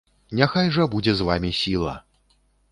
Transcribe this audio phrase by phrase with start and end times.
[0.39, 1.95] Няхай жа будзе з вамі сіла!